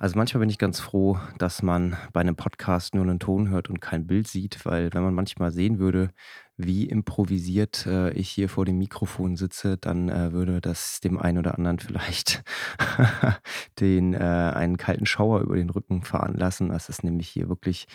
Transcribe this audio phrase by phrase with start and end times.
[0.00, 3.68] Also manchmal bin ich ganz froh, dass man bei einem Podcast nur einen Ton hört
[3.68, 6.10] und kein Bild sieht, weil wenn man manchmal sehen würde,
[6.58, 11.38] wie improvisiert äh, ich hier vor dem Mikrofon sitze, dann äh, würde das dem einen
[11.38, 12.42] oder anderen vielleicht
[13.78, 16.70] den äh, einen kalten Schauer über den Rücken fahren lassen.
[16.70, 17.86] Das ist nämlich hier wirklich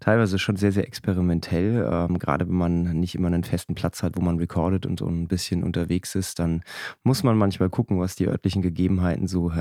[0.00, 1.86] teilweise schon sehr, sehr experimentell.
[1.90, 5.06] Ähm, gerade wenn man nicht immer einen festen Platz hat, wo man recordet und so
[5.06, 6.62] ein bisschen unterwegs ist, dann
[7.02, 9.52] muss man manchmal gucken, was die örtlichen Gegebenheiten so,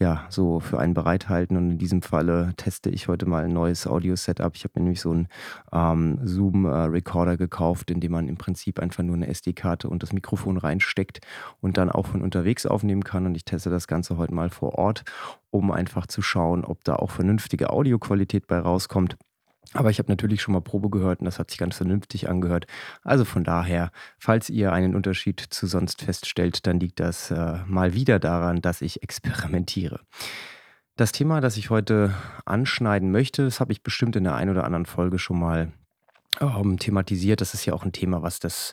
[0.00, 1.56] ja, so für einen bereithalten.
[1.56, 4.56] Und in diesem Falle teste ich heute mal ein neues Audio-Setup.
[4.56, 5.28] Ich habe mir nämlich so einen
[5.72, 10.56] ähm, Zoom-Recorder gekauft gekauft, indem man im Prinzip einfach nur eine SD-Karte und das Mikrofon
[10.56, 11.20] reinsteckt
[11.60, 13.26] und dann auch von unterwegs aufnehmen kann.
[13.26, 15.04] Und ich teste das Ganze heute mal vor Ort,
[15.50, 19.16] um einfach zu schauen, ob da auch vernünftige Audioqualität bei rauskommt.
[19.74, 22.66] Aber ich habe natürlich schon mal Probe gehört und das hat sich ganz vernünftig angehört.
[23.02, 27.92] Also von daher, falls ihr einen Unterschied zu sonst feststellt, dann liegt das äh, mal
[27.92, 30.00] wieder daran, dass ich experimentiere.
[30.96, 32.14] Das Thema, das ich heute
[32.46, 35.70] anschneiden möchte, das habe ich bestimmt in der einen oder anderen Folge schon mal
[36.40, 37.40] ähm, thematisiert.
[37.40, 38.72] Das ist ja auch ein Thema, was das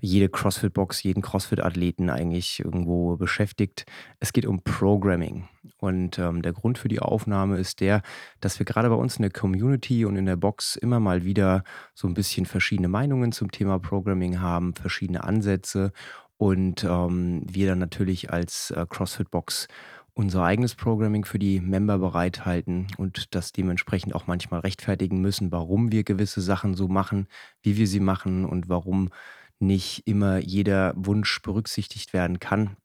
[0.00, 3.86] jede CrossFit-Box, jeden CrossFit-Athleten eigentlich irgendwo beschäftigt.
[4.20, 5.48] Es geht um Programming.
[5.78, 8.02] Und ähm, der Grund für die Aufnahme ist der,
[8.40, 11.64] dass wir gerade bei uns in der Community und in der Box immer mal wieder
[11.94, 15.92] so ein bisschen verschiedene Meinungen zum Thema Programming haben, verschiedene Ansätze
[16.38, 19.68] und ähm, wir dann natürlich als äh, CrossFit-Box
[20.16, 25.92] unser eigenes Programming für die Member bereithalten und das dementsprechend auch manchmal rechtfertigen müssen, warum
[25.92, 27.28] wir gewisse Sachen so machen,
[27.62, 29.10] wie wir sie machen und warum
[29.58, 32.78] nicht immer jeder Wunsch berücksichtigt werden kann.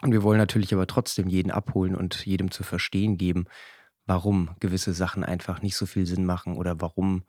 [0.00, 3.46] Und wir wollen natürlich aber trotzdem jeden abholen und jedem zu verstehen geben,
[4.06, 7.24] warum gewisse Sachen einfach nicht so viel Sinn machen oder warum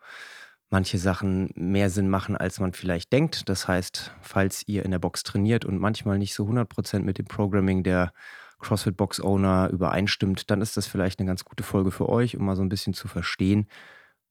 [0.69, 3.49] manche Sachen mehr Sinn machen, als man vielleicht denkt.
[3.49, 7.25] Das heißt, falls ihr in der Box trainiert und manchmal nicht so 100% mit dem
[7.25, 8.11] Programming der
[8.59, 12.45] CrossFit Box Owner übereinstimmt, dann ist das vielleicht eine ganz gute Folge für euch, um
[12.45, 13.67] mal so ein bisschen zu verstehen,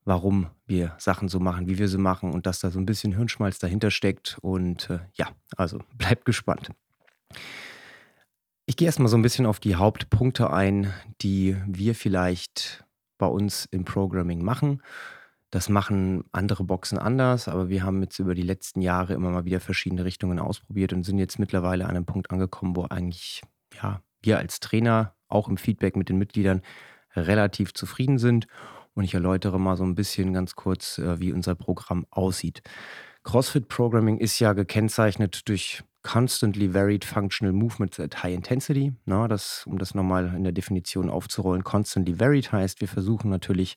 [0.04, 3.14] warum wir Sachen so machen, wie wir sie machen und dass da so ein bisschen
[3.14, 4.38] Hirnschmalz dahinter steckt.
[4.40, 6.70] Und äh, ja, also bleibt gespannt.
[8.66, 10.92] Ich gehe erstmal so ein bisschen auf die Hauptpunkte ein,
[11.22, 12.84] die wir vielleicht
[13.18, 14.82] bei uns im Programming machen.
[15.50, 19.44] Das machen andere Boxen anders, aber wir haben jetzt über die letzten Jahre immer mal
[19.44, 23.42] wieder verschiedene Richtungen ausprobiert und sind jetzt mittlerweile an einem Punkt angekommen, wo eigentlich
[23.74, 26.62] ja, wir als Trainer auch im Feedback mit den Mitgliedern
[27.14, 28.46] relativ zufrieden sind.
[28.94, 32.62] Und ich erläutere mal so ein bisschen ganz kurz, äh, wie unser Programm aussieht.
[33.24, 38.92] CrossFit Programming ist ja gekennzeichnet durch constantly varied functional movements at high intensity.
[39.04, 43.74] Na, das, um das nochmal in der Definition aufzurollen, constantly varied heißt, wir versuchen natürlich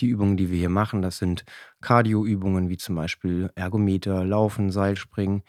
[0.00, 1.44] die Übungen, die wir hier machen, das sind
[1.80, 5.44] Cardio-Übungen wie zum Beispiel Ergometer, Laufen, Seilspringen,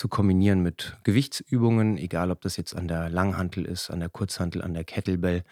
[0.00, 4.62] zu kombinieren mit Gewichtsübungen, egal ob das jetzt an der Langhantel ist, an der Kurzhantel,
[4.62, 5.44] an der Kettlebell.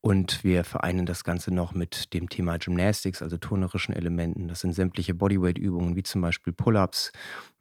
[0.00, 4.48] Und wir vereinen das Ganze noch mit dem Thema Gymnastics, also turnerischen Elementen.
[4.48, 7.12] Das sind sämtliche Bodyweight-Übungen, wie zum Beispiel Pull-ups.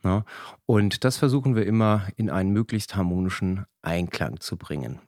[0.02, 0.26] Ne?
[0.66, 5.00] Und das versuchen wir immer in einen möglichst harmonischen Einklang zu bringen.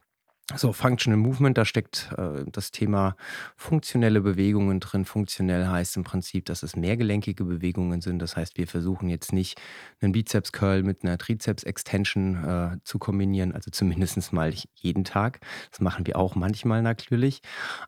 [0.51, 3.15] So, Functional Movement, da steckt äh, das Thema
[3.55, 5.05] funktionelle Bewegungen drin.
[5.05, 8.19] Funktionell heißt im Prinzip, dass es mehrgelenkige Bewegungen sind.
[8.19, 9.59] Das heißt, wir versuchen jetzt nicht
[10.01, 15.39] einen Bizeps-Curl mit einer Trizeps-Extension äh, zu kombinieren, also zumindest mal jeden Tag.
[15.71, 17.39] Das machen wir auch manchmal natürlich.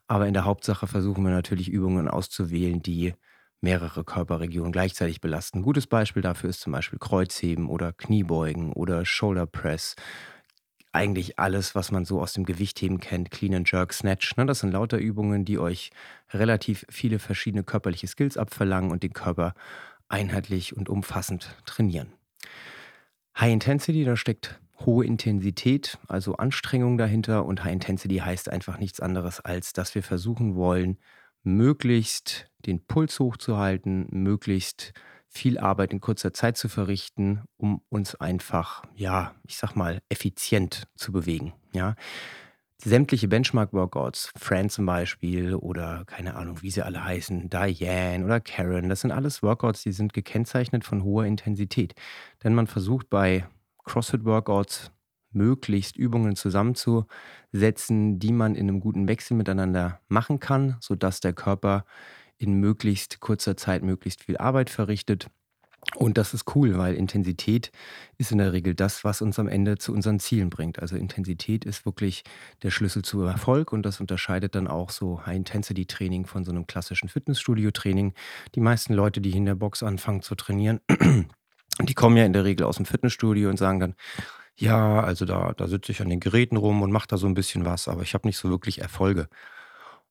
[0.08, 3.16] Aber in der Hauptsache versuchen wir natürlich Übungen auszuwählen, die
[3.60, 5.60] mehrere Körperregionen gleichzeitig belasten.
[5.60, 9.96] Ein gutes Beispiel dafür ist zum Beispiel Kreuzheben oder Kniebeugen oder Shoulder Press
[10.96, 14.36] eigentlich alles, was man so aus dem Gewichtheben kennt, Clean and Jerk, Snatch.
[14.38, 14.46] Ne?
[14.46, 15.92] Das sind lauter Übungen, die euch
[16.32, 19.54] relativ viele verschiedene körperliche Skills abverlangen und den Körper
[20.08, 22.14] einheitlich und umfassend trainieren.
[23.38, 27.46] High Intensity, da steckt hohe Intensität, also Anstrengung dahinter.
[27.46, 30.98] Und High Intensity heißt einfach nichts anderes, als dass wir versuchen wollen,
[31.44, 34.94] möglichst den Puls hochzuhalten, möglichst
[35.36, 40.88] viel Arbeit in kurzer Zeit zu verrichten, um uns einfach, ja, ich sag mal, effizient
[40.96, 41.54] zu bewegen.
[41.74, 41.96] Ja.
[42.82, 48.90] Sämtliche Benchmark-Workouts, Fran zum Beispiel oder keine Ahnung, wie sie alle heißen, Diane oder Karen,
[48.90, 51.96] das sind alles Workouts, die sind gekennzeichnet von hoher Intensität.
[52.44, 53.48] Denn man versucht bei
[53.86, 54.92] CrossFit-Workouts
[55.32, 61.86] möglichst Übungen zusammenzusetzen, die man in einem guten Wechsel miteinander machen kann, sodass der Körper
[62.38, 65.28] in möglichst kurzer Zeit möglichst viel Arbeit verrichtet.
[65.94, 67.72] Und das ist cool, weil Intensität
[68.18, 70.80] ist in der Regel das, was uns am Ende zu unseren Zielen bringt.
[70.80, 72.24] Also Intensität ist wirklich
[72.64, 77.08] der Schlüssel zu Erfolg und das unterscheidet dann auch so High-Intensity-Training von so einem klassischen
[77.08, 78.14] Fitnessstudio-Training.
[78.56, 80.82] Die meisten Leute, die in der Box anfangen zu trainieren,
[81.82, 83.96] die kommen ja in der Regel aus dem Fitnessstudio und sagen dann,
[84.58, 87.34] ja, also da, da sitze ich an den Geräten rum und mache da so ein
[87.34, 89.28] bisschen was, aber ich habe nicht so wirklich Erfolge.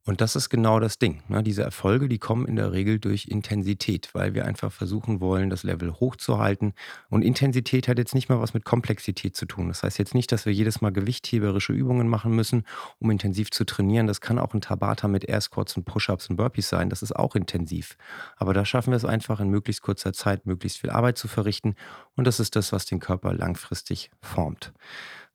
[0.07, 1.23] Und das ist genau das Ding.
[1.29, 1.43] Ne?
[1.43, 5.63] Diese Erfolge, die kommen in der Regel durch Intensität, weil wir einfach versuchen wollen, das
[5.63, 6.75] Level hochzuhalten.
[7.09, 9.69] Und Intensität hat jetzt nicht mal was mit Komplexität zu tun.
[9.69, 12.65] Das heißt jetzt nicht, dass wir jedes Mal gewichtheberische Übungen machen müssen,
[12.99, 14.07] um intensiv zu trainieren.
[14.07, 16.91] Das kann auch ein Tabata mit Air Squats und Push-Ups und Burpees sein.
[16.91, 17.97] Das ist auch intensiv.
[18.37, 21.77] Aber da schaffen wir es einfach in möglichst kurzer Zeit, möglichst viel Arbeit zu verrichten.
[22.15, 24.75] Und das ist das, was den Körper langfristig formt.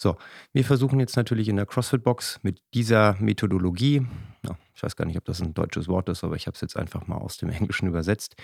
[0.02, 0.16] So,
[0.54, 4.08] wir versuchen jetzt natürlich in der CrossFit-Box mit dieser Methodologie,
[4.46, 6.62] ja, ich weiß gar nicht, ob das ein deutsches Wort ist, aber ich habe es
[6.62, 8.38] jetzt einfach mal aus dem Englischen übersetzt,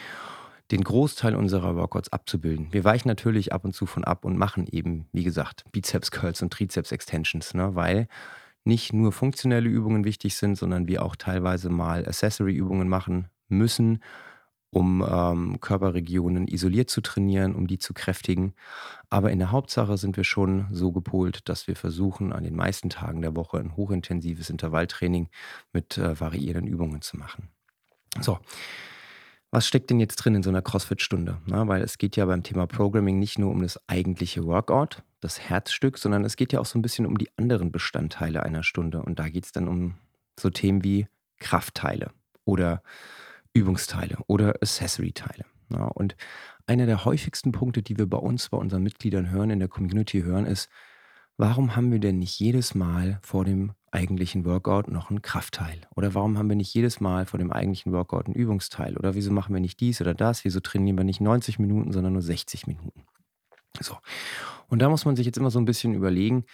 [0.72, 2.74] den Großteil unserer Workouts abzubilden.
[2.74, 6.42] Wir weichen natürlich ab und zu von ab und machen eben, wie gesagt, Bizeps Curls
[6.42, 8.10] und Trizeps Extensions, ne, weil
[8.66, 14.00] nicht nur funktionelle Übungen wichtig sind, sondern wir auch teilweise mal Accessory-Übungen machen müssen,
[14.76, 18.54] um ähm, Körperregionen isoliert zu trainieren, um die zu kräftigen.
[19.10, 22.90] Aber in der Hauptsache sind wir schon so gepolt, dass wir versuchen, an den meisten
[22.90, 25.30] Tagen der Woche ein hochintensives Intervalltraining
[25.72, 27.48] mit äh, variierenden Übungen zu machen.
[28.20, 28.40] So,
[29.50, 31.38] was steckt denn jetzt drin in so einer CrossFit-Stunde?
[31.46, 35.98] Weil es geht ja beim Thema Programming nicht nur um das eigentliche Workout, das Herzstück,
[35.98, 39.02] sondern es geht ja auch so ein bisschen um die anderen Bestandteile einer Stunde.
[39.02, 39.96] Und da geht es dann um
[40.38, 41.08] so Themen wie
[41.40, 42.12] Kraftteile
[42.44, 42.84] oder
[43.56, 45.46] Übungsteile oder Accessory-Teile.
[45.72, 46.16] Ja, und
[46.68, 50.22] einer der häufigsten Punkte, die wir bei uns, bei unseren Mitgliedern hören, in der Community
[50.22, 50.70] hören, ist,
[51.38, 55.82] warum haben wir denn nicht jedes Mal vor dem eigentlichen Workout noch ein Kraftteil?
[55.96, 58.98] Oder warum haben wir nicht jedes Mal vor dem eigentlichen Workout ein Übungsteil?
[58.98, 60.44] Oder wieso machen wir nicht dies oder das?
[60.44, 63.06] Wieso trainieren wir nicht 90 Minuten, sondern nur 60 Minuten?
[63.80, 63.98] So.
[64.68, 66.46] Und da muss man sich jetzt immer so ein bisschen überlegen,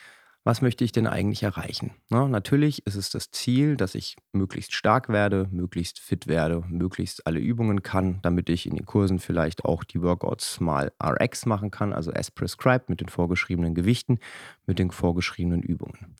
[0.44, 1.92] was möchte ich denn eigentlich erreichen?
[2.10, 7.28] Na, natürlich ist es das Ziel, dass ich möglichst stark werde, möglichst fit werde, möglichst
[7.28, 11.70] alle Übungen kann, damit ich in den Kursen vielleicht auch die Workouts mal RX machen
[11.70, 14.20] kann, also as prescribed mit den vorgeschriebenen Gewichten,
[14.66, 16.16] mit den vorgeschriebenen Übungen.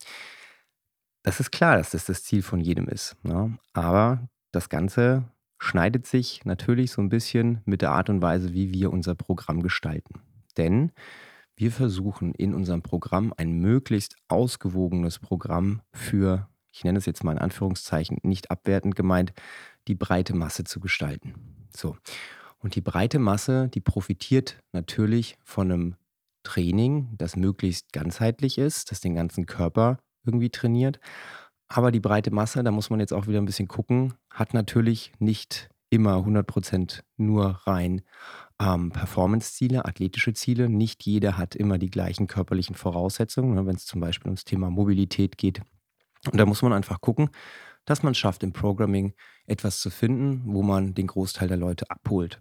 [1.24, 3.16] Das ist klar, dass das das Ziel von jedem ist.
[3.24, 3.58] Ne?
[3.72, 5.24] Aber das Ganze
[5.58, 9.62] schneidet sich natürlich so ein bisschen mit der Art und Weise, wie wir unser Programm
[9.62, 10.20] gestalten.
[10.56, 10.92] Denn
[11.62, 17.30] wir versuchen in unserem Programm ein möglichst ausgewogenes Programm für, ich nenne es jetzt mal
[17.30, 19.32] in Anführungszeichen, nicht abwertend gemeint,
[19.86, 21.34] die breite Masse zu gestalten.
[21.72, 21.96] So.
[22.58, 25.94] Und die breite Masse, die profitiert natürlich von einem
[26.42, 30.98] Training, das möglichst ganzheitlich ist, das den ganzen Körper irgendwie trainiert.
[31.68, 35.12] Aber die breite Masse, da muss man jetzt auch wieder ein bisschen gucken, hat natürlich
[35.20, 38.00] nicht immer 100% nur rein
[38.58, 40.70] ähm, Performance-Ziele, athletische Ziele.
[40.70, 44.70] Nicht jeder hat immer die gleichen körperlichen Voraussetzungen, ne, wenn es zum Beispiel ums Thema
[44.70, 45.60] Mobilität geht.
[46.30, 47.28] Und da muss man einfach gucken,
[47.84, 49.12] dass man schafft, im Programming
[49.46, 52.40] etwas zu finden, wo man den Großteil der Leute abholt.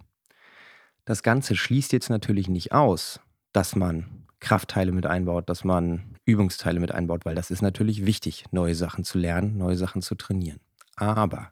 [1.04, 3.20] Das Ganze schließt jetzt natürlich nicht aus,
[3.52, 8.46] dass man Kraftteile mit einbaut, dass man Übungsteile mit einbaut, weil das ist natürlich wichtig,
[8.52, 10.62] neue Sachen zu lernen, neue Sachen zu trainieren.
[10.96, 11.52] Aber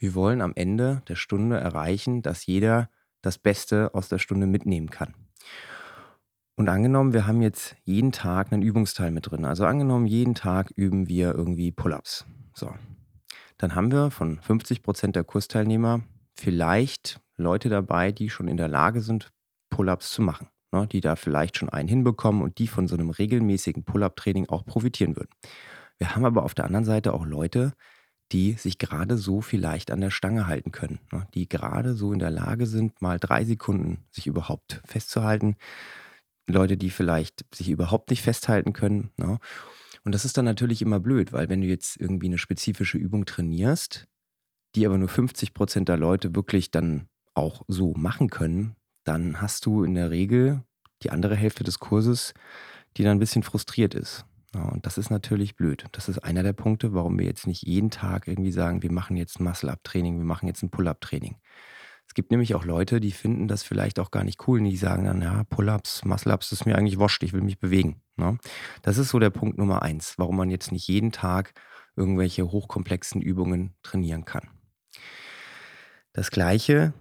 [0.00, 2.90] wir wollen am Ende der Stunde erreichen, dass jeder
[3.22, 5.14] das Beste aus der Stunde mitnehmen kann.
[6.56, 9.44] Und angenommen, wir haben jetzt jeden Tag einen Übungsteil mit drin.
[9.44, 12.26] Also angenommen, jeden Tag üben wir irgendwie Pull-ups.
[12.54, 12.74] So.
[13.58, 16.02] Dann haben wir von 50 Prozent der Kursteilnehmer
[16.34, 19.30] vielleicht Leute dabei, die schon in der Lage sind,
[19.68, 20.48] Pull-ups zu machen.
[20.72, 24.64] Ne, die da vielleicht schon einen hinbekommen und die von so einem regelmäßigen Pull-up-Training auch
[24.64, 25.30] profitieren würden.
[25.98, 27.72] Wir haben aber auf der anderen Seite auch Leute,
[28.32, 31.26] die sich gerade so vielleicht an der Stange halten können, ne?
[31.34, 35.56] die gerade so in der Lage sind, mal drei Sekunden sich überhaupt festzuhalten.
[36.46, 39.10] Leute, die vielleicht sich überhaupt nicht festhalten können.
[39.16, 39.38] Ne?
[40.04, 43.24] Und das ist dann natürlich immer blöd, weil wenn du jetzt irgendwie eine spezifische Übung
[43.24, 44.06] trainierst,
[44.74, 49.66] die aber nur 50 Prozent der Leute wirklich dann auch so machen können, dann hast
[49.66, 50.62] du in der Regel
[51.02, 52.34] die andere Hälfte des Kurses,
[52.96, 54.24] die dann ein bisschen frustriert ist.
[54.54, 55.84] Und das ist natürlich blöd.
[55.92, 59.16] Das ist einer der Punkte, warum wir jetzt nicht jeden Tag irgendwie sagen, wir machen
[59.16, 61.36] jetzt ein Muscle-Up-Training, wir machen jetzt ein Pull-Up-Training.
[62.06, 64.60] Es gibt nämlich auch Leute, die finden das vielleicht auch gar nicht cool.
[64.60, 68.02] Die sagen dann, ja, Pull-Ups, Muscle-Ups, das ist mir eigentlich wurscht, ich will mich bewegen.
[68.16, 68.38] Ne?
[68.82, 71.54] Das ist so der Punkt Nummer eins, warum man jetzt nicht jeden Tag
[71.94, 74.48] irgendwelche hochkomplexen Übungen trainieren kann.
[76.12, 76.92] Das gleiche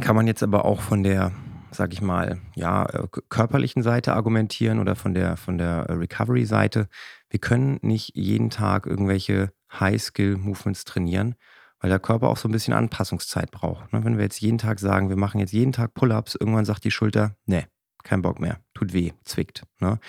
[0.00, 1.32] kann man jetzt aber auch von der
[1.70, 6.88] sag ich mal, ja, äh, körperlichen Seite argumentieren oder von der, von der äh, Recovery-Seite.
[7.30, 11.34] Wir können nicht jeden Tag irgendwelche High-Skill-Movements trainieren,
[11.80, 13.92] weil weil der Körper auch so ein bisschen Anpassungszeit braucht.
[13.92, 14.04] Ne?
[14.04, 16.90] Wenn wir jetzt jeden Tag sagen, wir machen jetzt jeden Tag Pull-ups, irgendwann sagt die
[16.90, 17.66] Schulter, nee,
[18.02, 19.62] kein Bock mehr, tut weh, zwickt.
[19.78, 20.00] Ne?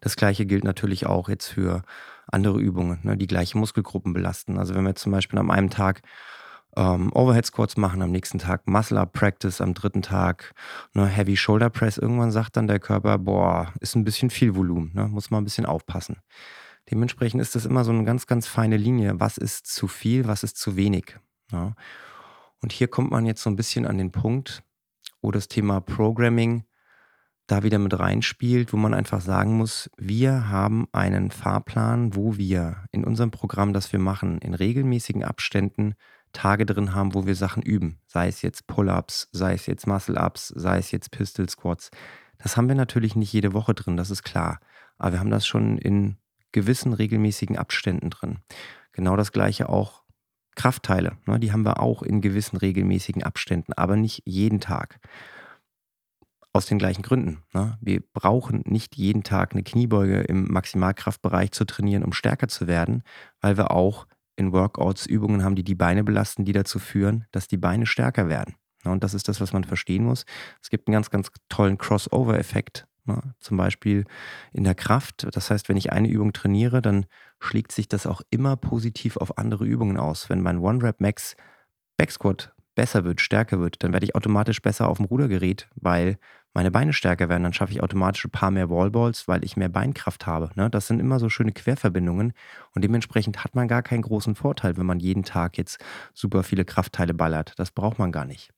[0.00, 1.82] Das gleiche gilt natürlich auch jetzt für
[2.30, 4.58] andere Übungen, ne, die gleiche Muskelgruppen belasten.
[4.58, 6.02] Also wenn wir zum Beispiel an einem Tag
[6.76, 10.54] ähm, Overhead Squats machen, am nächsten Tag Muscle Up Practice, am dritten Tag
[10.92, 14.92] ne, Heavy Shoulder Press, irgendwann sagt dann der Körper, boah, ist ein bisschen viel Volumen,
[14.94, 16.18] ne, muss man ein bisschen aufpassen.
[16.90, 19.18] Dementsprechend ist das immer so eine ganz, ganz feine Linie.
[19.18, 21.18] Was ist zu viel, was ist zu wenig?
[21.50, 21.66] Ja.
[21.66, 21.74] Ne?
[22.60, 24.62] Und hier kommt man jetzt so ein bisschen an den Punkt,
[25.20, 26.64] wo das Thema Programming
[27.46, 32.84] da wieder mit reinspielt, wo man einfach sagen muss, wir haben einen Fahrplan, wo wir
[32.90, 35.94] in unserem Programm, das wir machen, in regelmäßigen Abständen
[36.34, 37.98] Tage drin haben, wo wir Sachen üben.
[38.06, 41.90] Sei es jetzt Pull-ups, sei es jetzt Muscle-ups, sei es jetzt Pistol Squats.
[42.38, 44.60] Das haben wir natürlich nicht jede Woche drin, das ist klar.
[44.98, 46.18] Aber wir haben das schon in
[46.52, 48.38] gewissen regelmäßigen Abständen drin.
[48.92, 50.04] Genau das gleiche auch
[50.54, 51.16] Kraftteile.
[51.26, 51.40] Ne?
[51.40, 55.00] Die haben wir auch in gewissen regelmäßigen Abständen, aber nicht jeden Tag.
[56.52, 57.42] Aus den gleichen Gründen.
[57.52, 57.76] Ne?
[57.80, 63.02] Wir brauchen nicht jeden Tag eine Kniebeuge im Maximalkraftbereich zu trainieren, um stärker zu werden,
[63.40, 67.48] weil wir auch in Workouts Übungen haben, die die Beine belasten, die dazu führen, dass
[67.48, 68.54] die Beine stärker werden.
[68.84, 70.24] Und das ist das, was man verstehen muss.
[70.62, 73.34] Es gibt einen ganz, ganz tollen Crossover-Effekt, ne?
[73.38, 74.04] zum Beispiel
[74.52, 75.26] in der Kraft.
[75.32, 77.06] Das heißt, wenn ich eine Übung trainiere, dann
[77.40, 80.28] schlägt sich das auch immer positiv auf andere Übungen aus.
[80.28, 81.36] Wenn mein One-Rep-Max
[81.96, 86.18] Backsquat besser wird, stärker wird, dann werde ich automatisch besser auf dem Rudergerät, weil
[86.54, 87.42] meine Beine stärker werden.
[87.42, 90.50] Dann schaffe ich automatisch ein paar mehr Wallballs, weil ich mehr Beinkraft habe.
[90.54, 90.70] Ne?
[90.70, 92.32] Das sind immer so schöne Querverbindungen
[92.74, 95.78] und dementsprechend hat man gar keinen großen Vorteil, wenn man jeden Tag jetzt
[96.14, 97.52] super viele Kraftteile ballert.
[97.56, 98.52] Das braucht man gar nicht.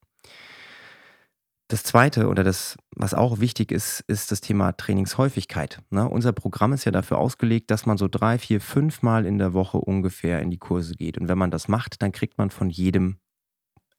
[1.69, 5.81] Das zweite oder das, was auch wichtig ist, ist das Thema Trainingshäufigkeit.
[5.91, 6.09] Ne?
[6.09, 9.53] Unser Programm ist ja dafür ausgelegt, dass man so drei, vier, fünf Mal in der
[9.53, 11.19] Woche ungefähr in die Kurse geht.
[11.19, 13.17] Und wenn man das macht, dann kriegt man von jedem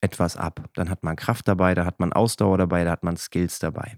[0.01, 0.65] etwas ab.
[0.75, 3.97] Dann hat man Kraft dabei, da hat man Ausdauer dabei, da hat man Skills dabei.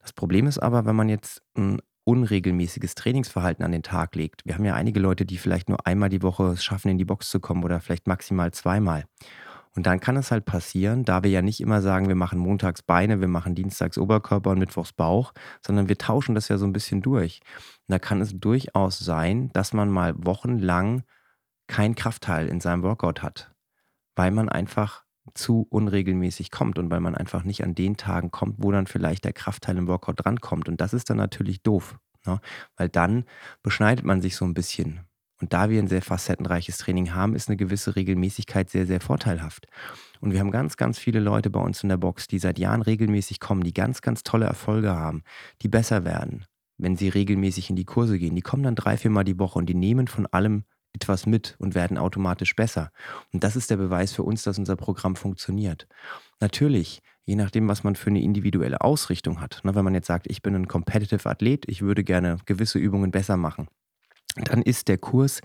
[0.00, 4.46] Das Problem ist aber, wenn man jetzt ein unregelmäßiges Trainingsverhalten an den Tag legt.
[4.46, 7.04] Wir haben ja einige Leute, die vielleicht nur einmal die Woche es schaffen, in die
[7.04, 9.04] Box zu kommen oder vielleicht maximal zweimal.
[9.76, 12.82] Und dann kann es halt passieren, da wir ja nicht immer sagen, wir machen montags
[12.82, 15.34] Beine, wir machen dienstags Oberkörper und mittwochs Bauch,
[15.64, 17.40] sondern wir tauschen das ja so ein bisschen durch.
[17.86, 21.04] Und da kann es durchaus sein, dass man mal wochenlang
[21.66, 23.52] kein Kraftteil in seinem Workout hat,
[24.16, 25.04] weil man einfach
[25.34, 29.24] zu unregelmäßig kommt und weil man einfach nicht an den Tagen kommt, wo dann vielleicht
[29.24, 30.68] der Kraftteil im Workout drankommt.
[30.68, 32.40] Und das ist dann natürlich doof, ne?
[32.76, 33.24] weil dann
[33.62, 35.00] beschneidet man sich so ein bisschen.
[35.40, 39.66] Und da wir ein sehr facettenreiches Training haben, ist eine gewisse Regelmäßigkeit sehr, sehr vorteilhaft.
[40.20, 42.82] Und wir haben ganz, ganz viele Leute bei uns in der Box, die seit Jahren
[42.82, 45.22] regelmäßig kommen, die ganz, ganz tolle Erfolge haben,
[45.62, 46.44] die besser werden,
[46.76, 48.34] wenn sie regelmäßig in die Kurse gehen.
[48.34, 50.64] Die kommen dann drei, viermal die Woche und die nehmen von allem
[50.98, 52.90] etwas mit und werden automatisch besser.
[53.32, 55.86] Und das ist der Beweis für uns, dass unser Programm funktioniert.
[56.40, 59.60] Natürlich, je nachdem, was man für eine individuelle Ausrichtung hat.
[59.62, 63.12] Ne, wenn man jetzt sagt, ich bin ein Competitive Athlet, ich würde gerne gewisse Übungen
[63.12, 63.68] besser machen,
[64.34, 65.40] dann ist der Kurs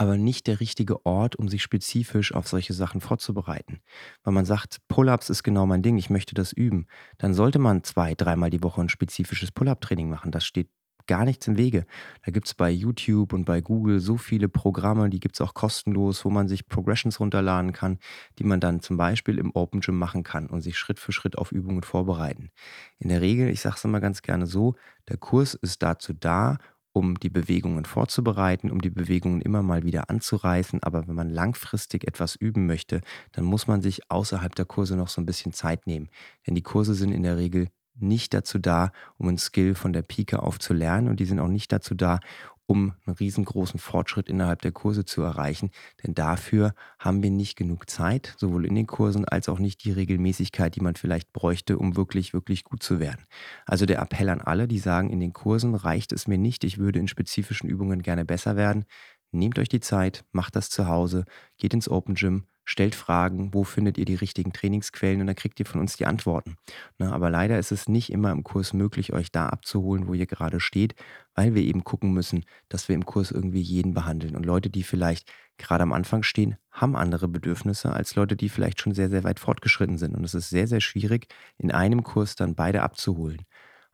[0.00, 3.80] aber nicht der richtige Ort, um sich spezifisch auf solche Sachen vorzubereiten.
[4.22, 6.86] Wenn man sagt, Pull-ups ist genau mein Ding, ich möchte das üben,
[7.18, 10.30] dann sollte man zwei, dreimal die Woche ein spezifisches Pull-up-Training machen.
[10.30, 10.70] Das steht
[11.08, 11.86] gar nichts im Wege.
[12.24, 15.54] Da gibt es bei YouTube und bei Google so viele Programme, die gibt es auch
[15.54, 17.98] kostenlos, wo man sich Progressions runterladen kann,
[18.38, 21.36] die man dann zum Beispiel im Open Gym machen kann und sich Schritt für Schritt
[21.36, 22.50] auf Übungen vorbereiten.
[22.98, 24.76] In der Regel, ich sage es immer ganz gerne so,
[25.08, 26.58] der Kurs ist dazu da,
[26.92, 30.82] um die Bewegungen vorzubereiten, um die Bewegungen immer mal wieder anzureißen.
[30.82, 33.00] Aber wenn man langfristig etwas üben möchte,
[33.32, 36.08] dann muss man sich außerhalb der Kurse noch so ein bisschen Zeit nehmen.
[36.46, 37.68] Denn die Kurse sind in der Regel
[38.00, 41.40] nicht dazu da, um einen Skill von der Pike auf zu lernen und die sind
[41.40, 42.20] auch nicht dazu da,
[42.68, 45.70] um einen riesengroßen Fortschritt innerhalb der Kurse zu erreichen.
[46.04, 49.92] Denn dafür haben wir nicht genug Zeit, sowohl in den Kursen als auch nicht die
[49.92, 53.24] Regelmäßigkeit, die man vielleicht bräuchte, um wirklich, wirklich gut zu werden.
[53.64, 56.76] Also der Appell an alle, die sagen, in den Kursen reicht es mir nicht, ich
[56.76, 58.84] würde in spezifischen Übungen gerne besser werden.
[59.32, 61.24] Nehmt euch die Zeit, macht das zu Hause,
[61.56, 65.58] geht ins Open Gym, stellt Fragen, wo findet ihr die richtigen Trainingsquellen und dann kriegt
[65.58, 66.56] ihr von uns die Antworten.
[66.98, 70.26] Ne, aber leider ist es nicht immer im Kurs möglich, euch da abzuholen, wo ihr
[70.26, 70.94] gerade steht,
[71.34, 74.36] weil wir eben gucken müssen, dass wir im Kurs irgendwie jeden behandeln.
[74.36, 78.82] Und Leute, die vielleicht gerade am Anfang stehen, haben andere Bedürfnisse als Leute, die vielleicht
[78.82, 80.14] schon sehr, sehr weit fortgeschritten sind.
[80.14, 83.46] Und es ist sehr, sehr schwierig, in einem Kurs dann beide abzuholen.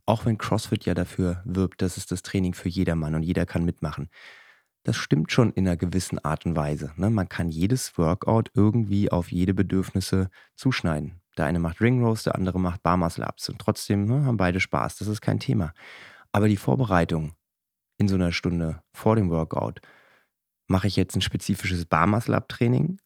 [0.04, 3.64] Auch wenn CrossFit ja dafür wirbt, dass es das Training für jedermann und jeder kann
[3.64, 4.08] mitmachen
[4.84, 6.92] das stimmt schon in einer gewissen Art und Weise.
[6.96, 7.10] Ne?
[7.10, 11.20] Man kann jedes Workout irgendwie auf jede Bedürfnisse zuschneiden.
[11.36, 14.36] Der eine macht Ring Rows, der andere macht Bar Muscle Ups und trotzdem ne, haben
[14.36, 14.96] beide Spaß.
[14.98, 15.72] Das ist kein Thema.
[16.32, 17.32] Aber die Vorbereitung
[17.98, 19.80] in so einer Stunde vor dem Workout,
[20.66, 22.98] mache ich jetzt ein spezifisches Bar Muscle Up Training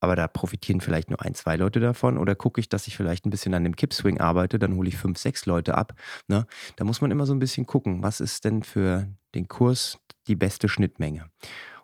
[0.00, 2.16] aber da profitieren vielleicht nur ein, zwei Leute davon.
[2.16, 4.96] Oder gucke ich, dass ich vielleicht ein bisschen an dem Kippswing arbeite, dann hole ich
[4.96, 5.92] fünf, sechs Leute ab.
[6.26, 6.46] Ne?
[6.76, 10.36] Da muss man immer so ein bisschen gucken, was ist denn für den Kurs die
[10.36, 11.30] beste Schnittmenge.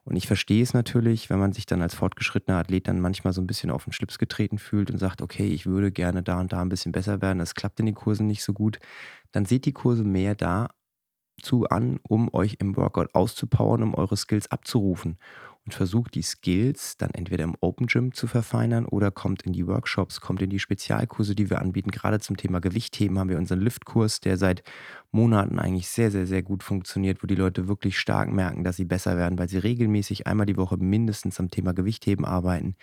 [0.04, 3.40] Und ich verstehe es natürlich, wenn man sich dann als fortgeschrittener Athlet dann manchmal so
[3.40, 6.52] ein bisschen auf den Schlips getreten fühlt und sagt, okay, ich würde gerne da und
[6.52, 8.78] da ein bisschen besser werden, es klappt in den Kursen nicht so gut,
[9.32, 14.48] dann seht die Kurse mehr dazu an, um euch im Workout auszupowern, um eure Skills
[14.48, 15.18] abzurufen
[15.66, 19.66] und versucht die Skills dann entweder im Open Gym zu verfeinern oder kommt in die
[19.66, 21.90] Workshops, kommt in die Spezialkurse, die wir anbieten.
[21.90, 24.62] Gerade zum Thema Gewichtheben haben wir unseren Liftkurs, der seit
[25.10, 28.84] Monaten eigentlich sehr, sehr, sehr gut funktioniert, wo die Leute wirklich stark merken, dass sie
[28.84, 32.76] besser werden, weil sie regelmäßig einmal die Woche mindestens am Thema Gewichtheben arbeiten.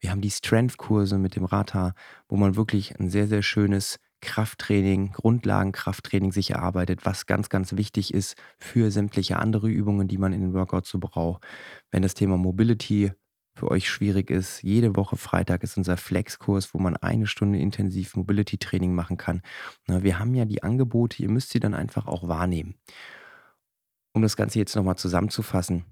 [0.00, 1.94] Wir haben die Strength-Kurse mit dem Rata,
[2.28, 8.12] wo man wirklich ein sehr, sehr schönes Krafttraining, Grundlagenkrafttraining sich erarbeitet, was ganz, ganz wichtig
[8.12, 11.44] ist für sämtliche andere Übungen, die man in den Workouts so braucht.
[11.92, 13.12] Wenn das Thema Mobility
[13.54, 18.16] für euch schwierig ist, jede Woche Freitag ist unser Flex-Kurs, wo man eine Stunde intensiv
[18.16, 19.42] Mobility-Training machen kann.
[19.86, 22.74] wir haben ja die Angebote, ihr müsst sie dann einfach auch wahrnehmen.
[24.12, 25.84] Um das Ganze jetzt nochmal zusammenzufassen,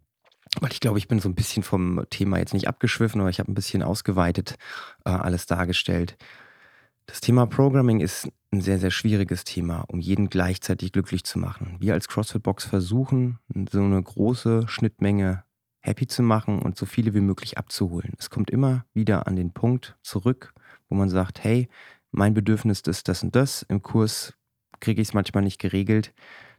[0.61, 3.39] weil ich glaube, ich bin so ein bisschen vom Thema jetzt nicht abgeschwiffen, aber ich
[3.39, 4.57] habe ein bisschen ausgeweitet
[5.05, 6.17] äh, alles dargestellt.
[7.07, 11.77] Das Thema Programming ist ein sehr, sehr schwieriges Thema, um jeden gleichzeitig glücklich zu machen.
[11.81, 13.39] Wir als CrossFit Box versuchen,
[13.71, 15.45] so eine große Schnittmenge
[15.81, 18.15] happy zu machen und so viele wie möglich abzuholen.
[18.19, 20.55] Es kommt immer wieder an den Punkt zurück,
[20.89, 21.69] wo man sagt, hey,
[22.13, 24.35] mein Bedürfnis ist das und das, im Kurs
[24.81, 26.15] kriege ich es manchmal nicht geregelt.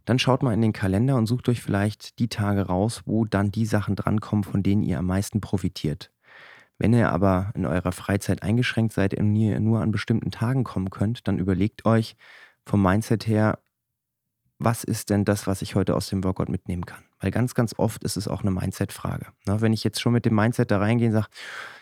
[0.05, 3.51] Dann schaut mal in den Kalender und sucht euch vielleicht die Tage raus, wo dann
[3.51, 6.12] die Sachen drankommen, von denen ihr am meisten profitiert.
[6.77, 11.27] Wenn ihr aber in eurer Freizeit eingeschränkt seid und nur an bestimmten Tagen kommen könnt,
[11.27, 12.15] dann überlegt euch
[12.65, 13.59] vom Mindset her,
[14.59, 17.03] was ist denn das, was ich heute aus dem Workout mitnehmen kann?
[17.19, 19.27] Weil ganz, ganz oft ist es auch eine Mindset-Frage.
[19.45, 21.27] Wenn ich jetzt schon mit dem Mindset da reingehe und sage,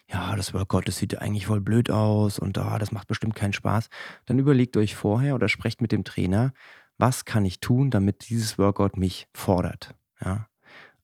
[0.08, 3.54] ja, das Workout, das sieht eigentlich voll blöd aus und oh, das macht bestimmt keinen
[3.54, 3.89] Spaß,
[4.25, 6.54] dann überlegt euch vorher oder sprecht mit dem Trainer,
[6.97, 9.95] was kann ich tun, damit dieses Workout mich fordert.
[10.23, 10.47] Ja?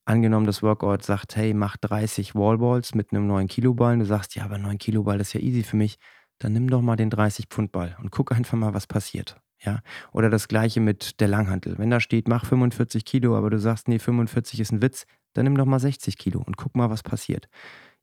[0.07, 3.91] Angenommen, das Workout sagt, hey, mach 30 Wallballs mit einem 9 Kilo Ball.
[3.91, 5.99] Und du sagst, ja, aber 9 Kilo Ball ist ja easy für mich.
[6.39, 9.35] Dann nimm doch mal den 30 Pfund Ball und guck einfach mal, was passiert.
[9.59, 9.81] Ja,
[10.13, 11.77] oder das gleiche mit der Langhantel.
[11.77, 15.43] Wenn da steht, mach 45 Kilo, aber du sagst, nee, 45 ist ein Witz, dann
[15.43, 17.49] nimm doch mal 60 Kilo und guck mal, was passiert.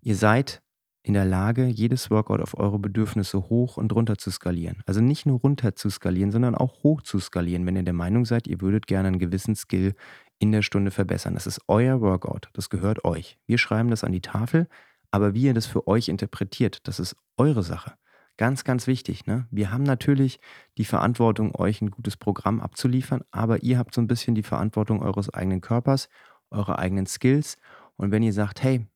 [0.03, 0.62] Ihr seid
[1.05, 4.83] in der Lage, jedes Workout auf eure Bedürfnisse hoch und runter zu skalieren.
[4.87, 8.25] Also nicht nur runter zu skalieren, sondern auch hoch zu skalieren, wenn ihr der Meinung
[8.25, 9.95] seid, ihr würdet gerne einen gewissen Skill
[10.38, 11.35] in der Stunde verbessern.
[11.35, 13.38] Das ist euer Workout, das gehört euch.
[13.47, 14.68] Wir schreiben das an die Tafel,
[15.11, 17.94] aber wie ihr das für euch interpretiert, das ist eure Sache.
[18.37, 19.27] Ganz, ganz wichtig.
[19.27, 19.47] Ne?
[19.51, 20.40] Wir haben natürlich
[20.77, 25.03] die Verantwortung, euch ein gutes Programm abzuliefern, aber ihr habt so ein bisschen die Verantwortung
[25.03, 26.09] eures eigenen Körpers,
[26.51, 27.57] eure eigenen Skills.
[27.97, 28.87] Und wenn ihr sagt, hey,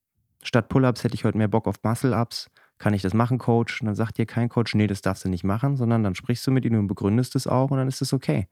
[0.43, 3.81] statt Pull-ups hätte ich heute mehr Bock auf Muscle-ups, kann ich das machen, Coach?
[3.81, 6.47] Und dann sagt dir kein Coach, nee, das darfst du nicht machen, sondern dann sprichst
[6.47, 8.49] du mit ihm und begründest es auch und dann ist es okay.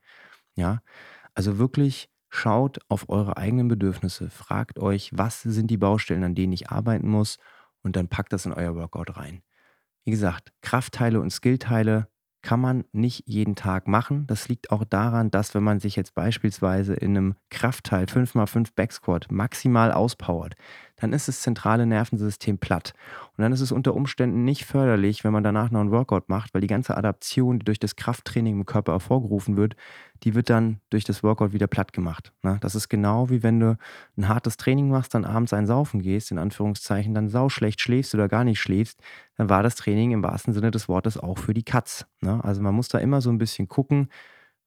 [0.55, 0.83] Ja,
[1.35, 6.53] also wirklich Schaut auf eure eigenen Bedürfnisse, fragt euch, was sind die Baustellen, an denen
[6.53, 7.38] ich arbeiten muss
[7.81, 9.40] und dann packt das in euer Workout rein.
[10.05, 12.09] Wie gesagt, Kraftteile und Skillteile
[12.42, 14.27] kann man nicht jeden Tag machen.
[14.27, 19.33] Das liegt auch daran, dass wenn man sich jetzt beispielsweise in einem Kraftteil 5x5 Backsquat
[19.33, 20.57] maximal auspowert,
[20.96, 22.94] dann ist das zentrale Nervensystem platt.
[23.37, 26.54] Und dann ist es unter Umständen nicht förderlich, wenn man danach noch einen Workout macht,
[26.54, 29.76] weil die ganze Adaption, die durch das Krafttraining im Körper hervorgerufen wird,
[30.22, 32.32] die wird dann durch das Workout wieder platt gemacht.
[32.42, 32.56] Ne?
[32.61, 33.76] Das ist genau wie wenn du
[34.16, 38.28] ein hartes Training machst, dann abends ein Saufen gehst, in Anführungszeichen, dann sauschlecht schläfst oder
[38.28, 39.00] gar nicht schläfst,
[39.37, 42.06] dann war das Training im wahrsten Sinne des Wortes auch für die Katz.
[42.22, 42.42] Ne?
[42.42, 44.09] Also man muss da immer so ein bisschen gucken,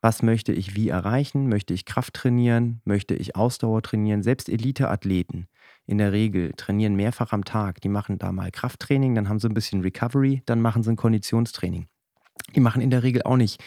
[0.02, 1.50] was möchte ich wie erreichen?
[1.50, 2.82] Möchte ich Kraft trainieren?
[2.86, 4.24] Möchte ich Ausdauer trainieren?
[4.24, 5.50] Selbst Elite-Athleten
[5.90, 7.82] in der Regel trainieren mehrfach am Tag.
[7.82, 10.96] Die machen da mal Krafttraining, dann haben sie ein bisschen Recovery, dann machen sie ein
[10.96, 11.88] Konditionstraining.
[12.56, 13.62] Die machen in der Regel auch nicht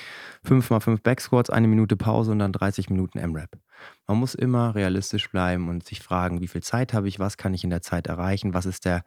[0.47, 3.59] 5x5 Backsquats, eine Minute Pause und dann 30 Minuten M-Rap.
[4.07, 7.55] Man muss immer realistisch bleiben und sich fragen, wie viel Zeit habe ich, was kann
[7.55, 9.03] ich in der Zeit erreichen, was ist der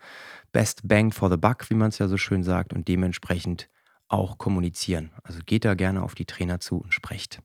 [0.52, 3.70] Best Bang for the Buck, wie man es ja so schön sagt, und dementsprechend
[4.10, 5.12] auch kommunizieren.
[5.24, 7.40] Also geht da gerne auf die Trainer zu und sprecht.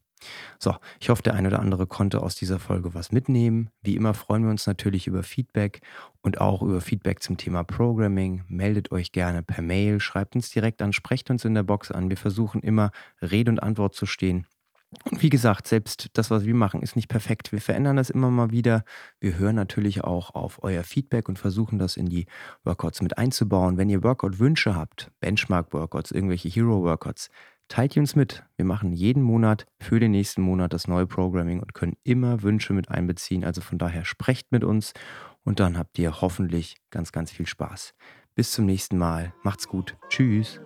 [0.58, 3.70] So, ich hoffe, der eine oder andere konnte aus dieser Folge was mitnehmen.
[3.82, 5.80] Wie immer freuen wir uns natürlich über Feedback
[6.22, 8.44] und auch über Feedback zum Thema Programming.
[8.48, 12.10] Meldet euch gerne per Mail, schreibt uns direkt an, sprecht uns in der Box an.
[12.10, 12.90] Wir versuchen immer
[13.22, 14.46] Rede und Antwort zu stehen.
[15.08, 17.52] Und wie gesagt, selbst das, was wir machen, ist nicht perfekt.
[17.52, 18.82] Wir verändern das immer mal wieder.
[19.20, 22.26] Wir hören natürlich auch auf euer Feedback und versuchen das in die
[22.64, 23.76] Workouts mit einzubauen.
[23.76, 27.30] Wenn ihr Workout-Wünsche habt, Benchmark-Workouts, irgendwelche Hero-Workouts,
[27.70, 28.42] Teilt ihr uns mit.
[28.56, 32.72] Wir machen jeden Monat für den nächsten Monat das neue Programming und können immer Wünsche
[32.72, 33.44] mit einbeziehen.
[33.44, 34.92] Also von daher sprecht mit uns
[35.44, 37.94] und dann habt ihr hoffentlich ganz, ganz viel Spaß.
[38.34, 39.32] Bis zum nächsten Mal.
[39.44, 39.96] Macht's gut.
[40.08, 40.60] Tschüss.